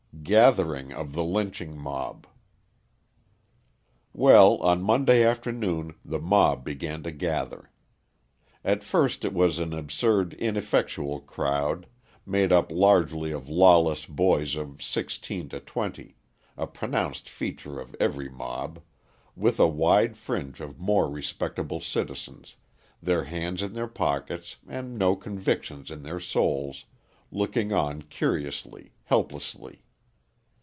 [0.23, 2.25] Gathering of the Lynching Mob
[4.13, 7.71] Well, on Monday afternoon the mob began to gather.
[8.63, 11.85] At first it was an absurd, ineffectual crowd,
[12.25, 16.15] made up largely of lawless boys of sixteen to twenty
[16.55, 18.79] a pronounced feature of every mob
[19.35, 22.55] with a wide fringe of more respectable citizens,
[23.01, 26.85] their hands in their pockets and no convictions in their souls,
[27.31, 29.83] looking on curiously, helplessly.